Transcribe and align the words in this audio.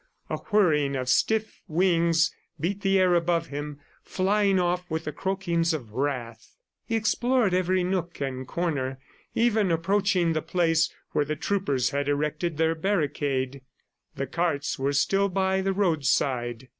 A 0.31 0.37
whirring 0.37 0.95
of 0.95 1.09
stiff 1.09 1.61
wings 1.67 2.33
beat 2.59 2.81
the 2.81 2.97
air 2.97 3.13
above 3.13 3.49
him, 3.49 3.79
flying 4.01 4.59
off 4.59 4.89
with 4.89 5.03
the 5.03 5.11
croakings 5.11 5.75
of 5.75 5.91
wrath. 5.91 6.55
He 6.87 6.95
explored 6.95 7.53
every 7.53 7.83
nook 7.83 8.19
and 8.19 8.47
corner, 8.47 8.97
even 9.35 9.69
approaching 9.69 10.33
the 10.33 10.41
place 10.41 10.91
where 11.11 11.23
the 11.25 11.35
troopers 11.35 11.91
had 11.91 12.09
erected 12.09 12.57
their 12.57 12.73
barricade. 12.73 13.61
The 14.15 14.25
carts 14.25 14.79
were 14.79 14.93
still 14.93 15.29
by 15.29 15.61
the 15.61 15.71
roadside. 15.71 16.69